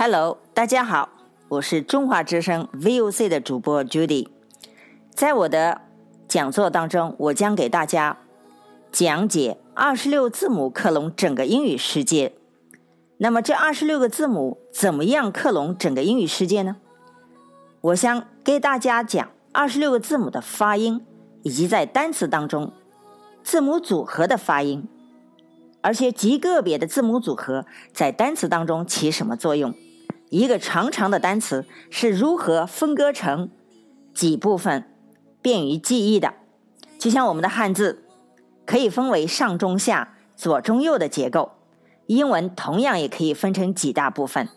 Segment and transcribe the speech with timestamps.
[0.00, 1.08] Hello，大家好，
[1.48, 4.28] 我是中华之声 VOC 的主播 Judy。
[5.10, 5.80] 在我的
[6.28, 8.16] 讲座当中，我将给大家
[8.92, 12.32] 讲解二十六字母克隆整个英语世界。
[13.16, 16.76] 那么，这二十六个字母怎么样克隆整个英语世界呢？
[17.80, 21.04] 我想给大家讲二十六个字母的发音，
[21.42, 22.72] 以及在单词当中
[23.42, 24.86] 字母组合的发音，
[25.80, 29.74] 而且极个别的字母组合在单词当中起什么作用？
[30.30, 33.50] 一个长长的单词是如何分割成
[34.12, 34.84] 几部分，
[35.40, 36.34] 便于记忆的？
[36.98, 38.04] 就像我们的汉字
[38.66, 41.52] 可以分为上中下、左中右的结构，
[42.06, 44.48] 英文同样也可以分成几大部分。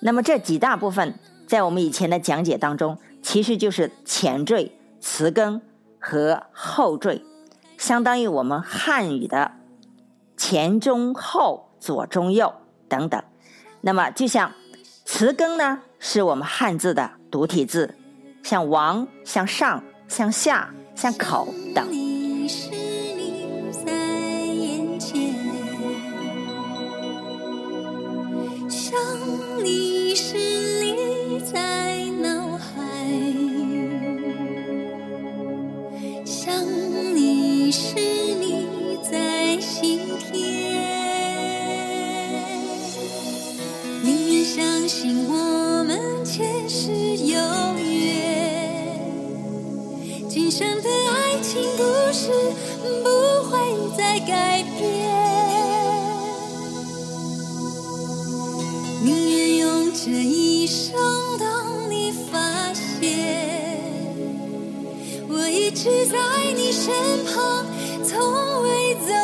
[0.00, 5.62] 那么这几大部分，在我们以前的讲解当中，其实就是前缀、词根
[6.00, 7.22] 和后缀，
[7.78, 9.52] 相当于我们汉语的
[10.36, 12.52] 前中后、左中右
[12.88, 13.22] 等等。
[13.82, 14.50] 那么就像。
[15.16, 17.94] 词根呢，是我们汉字的独体字，
[18.42, 21.86] 像王、像上、像下、像口等。
[60.84, 60.94] 想
[61.38, 63.80] 当你发现
[65.26, 66.18] 我一直在
[66.54, 66.92] 你身
[67.24, 67.66] 旁，
[68.04, 69.14] 从未走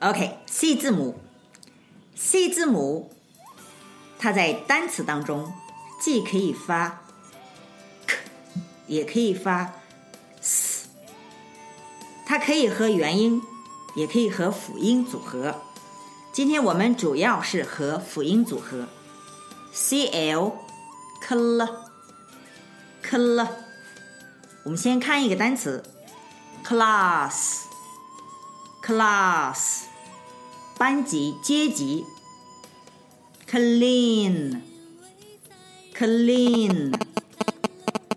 [0.00, 1.18] OK，C 字母
[2.14, 3.10] ，C 字母，
[4.18, 5.50] 它在单词当中
[6.02, 7.00] 既可以发
[8.06, 8.18] k，
[8.86, 9.72] 也可以发
[10.42, 10.88] s，
[12.26, 13.42] 它可以和元音，
[13.96, 15.62] 也可以和辅音组合。
[16.32, 18.86] 今天我们主要是和辅音组合
[19.74, 20.58] ，cl，cl，cl。
[24.64, 25.82] 我们先看一个单词
[26.64, 27.54] ，class，class。
[30.76, 32.04] 班级、阶级
[33.50, 34.62] ，clean，clean，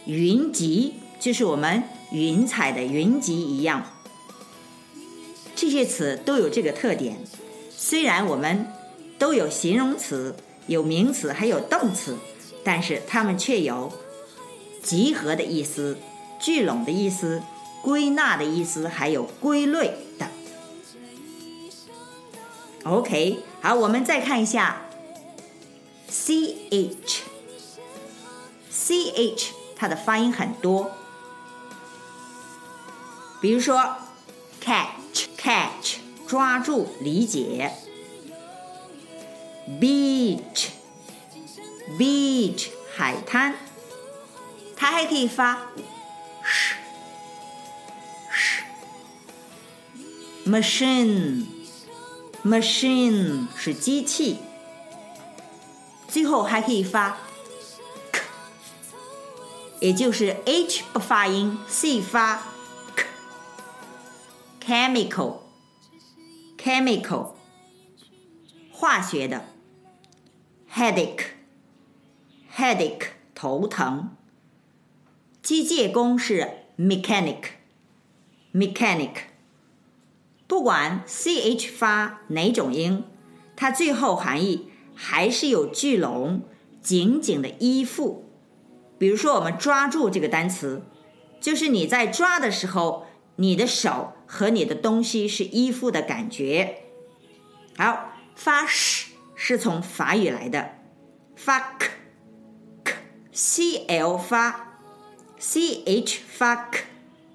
[0.06, 0.94] 云集。
[1.20, 3.86] 就是我们云彩的云集一样，
[5.56, 7.18] 这些词都有这个特点。
[7.70, 8.68] 虽然我们
[9.18, 10.36] 都有形容词、
[10.68, 12.18] 有名词、还有动词，
[12.62, 13.92] 但是它们却有
[14.82, 15.98] 集合的意思、
[16.44, 17.42] 聚拢的意思、
[17.82, 20.28] 归纳的意思，还有归类的。
[22.84, 24.82] OK，好，我们再看一下
[26.10, 27.92] C H，C
[29.12, 30.92] H 它的发音很多。
[33.40, 33.96] 比如说
[34.60, 37.72] ，catch catch 抓住理解
[39.80, 40.72] ，beach
[41.98, 43.56] beach 海滩，
[44.76, 45.68] 它还可以发
[50.54, 51.46] machine
[52.44, 54.38] machine 是机器，
[56.08, 57.18] 最后还可以发
[58.12, 58.22] k，
[59.80, 62.44] 也就是 h 不发音，c 发。
[62.96, 63.08] k。
[64.64, 67.32] Chemical，chemical，
[68.72, 69.46] 化学的
[70.72, 74.16] ，headache，headache，头疼。
[75.42, 79.33] 机械工是 mechanic，mechanic。
[80.54, 83.06] 不管 ch 发哪种音，
[83.56, 86.44] 它最后含义还是有聚拢、
[86.80, 88.30] 紧紧的依附。
[89.00, 90.84] 比如说，我们抓住这个单词，
[91.42, 93.08] 就是你在抓的时候，
[93.38, 96.84] 你的手和你的东西是依附的感觉。
[97.76, 100.76] 好，发 sh 是从法语来的，
[101.36, 101.76] 发
[102.84, 104.78] k，c l 发
[105.40, 106.84] ，c h 发 k，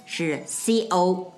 [0.05, 1.31] 是 co，co。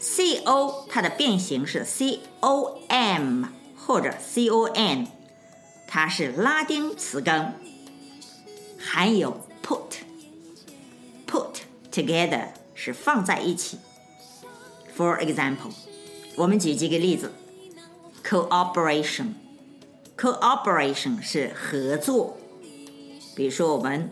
[0.00, 3.46] C O 它的变形是 C O M
[3.76, 5.08] 或者 C O N，
[5.88, 7.54] 它是拉丁词根，
[8.78, 11.56] 含有 put，put
[11.90, 13.78] together 是放在一起。
[14.96, 15.72] For example，
[16.36, 17.32] 我们举几个例子
[18.28, 22.36] ，cooperation，cooperation 是合作，
[23.34, 24.10] 比如说我们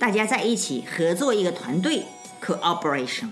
[0.00, 2.06] 大家在一起合作一个团队
[2.42, 3.28] ，cooperation。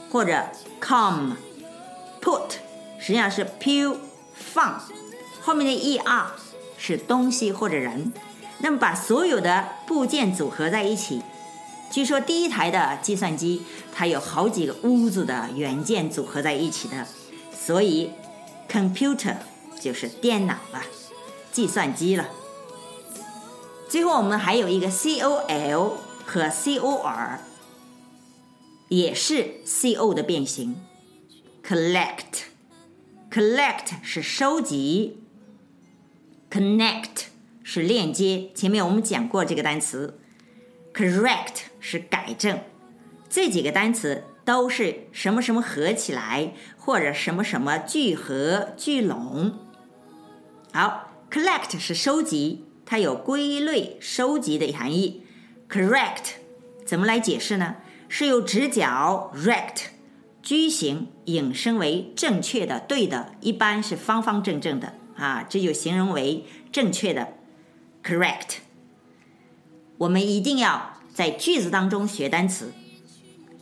[0.09, 0.47] 或者
[0.80, 1.32] com
[2.23, 2.52] put
[3.00, 3.97] 实际上是 pu
[4.32, 4.80] 放，
[5.42, 6.26] 后面的 er
[6.78, 8.12] 是东西或者人。
[8.59, 11.20] 那么把所有的部件组合在一起，
[11.90, 17.06] 据说第一台的计算机它有好几个屋子的元件组合在一起的，
[17.52, 18.12] 所以
[18.70, 19.37] computer
[19.80, 20.82] 就是电脑了，
[21.50, 22.28] 计算机了。
[23.88, 25.94] 最后我们还有一个 col
[26.25, 27.38] 和 cor。
[28.88, 30.75] 也是 c o 的变形
[31.64, 35.23] ，collect，collect 是收集
[36.50, 37.26] ，connect
[37.62, 38.50] 是链接。
[38.52, 40.18] 前面我们讲过这个单词
[40.92, 42.60] ，correct 是改正。
[43.28, 49.58] 这几个单词都是什么什么合起来，或者什么什么聚合聚拢。
[50.72, 55.25] 好，collect 是收集，它有归类、收集的含义。
[55.68, 56.32] correct
[56.84, 57.76] 怎么来解释呢？
[58.08, 59.84] 是由直角 rect
[60.42, 67.34] 矩形引申为正确的、对的，一般是方方正正的啊，这就形容为正确的
[68.02, 68.56] ，correct。
[69.99, 72.72] 我们一定要在句子当中学单词，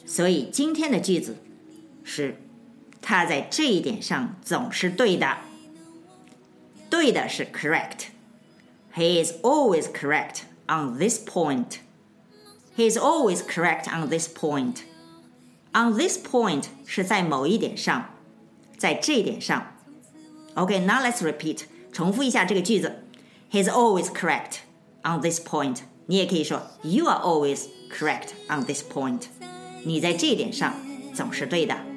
[0.07, 1.37] 所以今天的句子
[2.05, 2.37] 是
[3.01, 5.39] 他在这一点上总是对的，
[6.89, 8.09] 对的是 correct。
[8.95, 11.79] He is always correct on this point.
[12.77, 14.83] He is always correct on this point.
[15.73, 18.11] On this point 是在某一点上，
[18.77, 19.75] 在这一点上。
[20.55, 21.63] OK，now、let's repeat，
[21.93, 23.05] 重复一下这个句子。
[23.51, 24.59] He is always correct
[25.03, 25.79] on this point。
[26.11, 29.25] 你也可以说 You are always correct on this point。
[29.85, 30.75] 你在这一点上
[31.15, 31.88] 总是对的。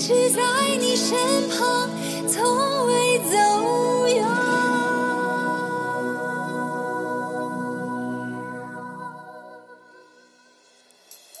[0.00, 0.40] 是在
[0.80, 1.18] 你身
[1.50, 1.90] 旁，
[2.26, 4.26] 从未走远。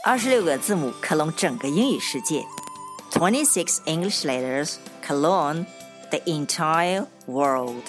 [0.04, 2.44] 二十六个字母克隆整个英语世界
[3.10, 5.64] ，Twenty-six English letters clone
[6.10, 7.82] the entire world，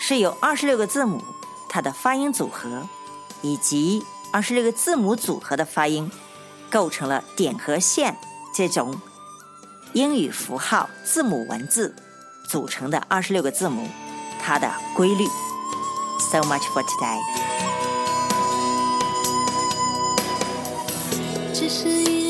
[0.00, 1.22] 是由二十六个字母
[1.68, 2.88] 它的发音组合
[3.40, 6.10] 以及二十六个字母组合的发音
[6.70, 8.16] 构成了点和线
[8.54, 9.00] 这种。
[9.94, 11.94] 英语符号、字母、文字
[12.48, 13.86] 组成的二十六个字母，
[14.40, 15.26] 它的规律。
[16.30, 17.20] So much for today。
[21.52, 22.21] 只是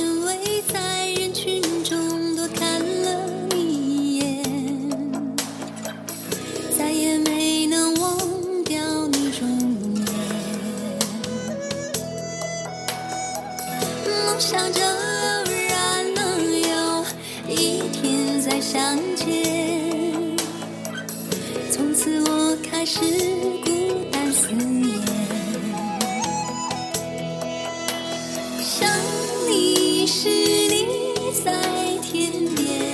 [28.65, 28.89] 想
[29.49, 31.51] 你时，你在
[32.01, 32.92] 天边；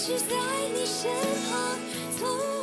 [0.00, 0.34] 一直在
[0.72, 1.10] 你身
[1.50, 1.78] 旁
[2.18, 2.59] 从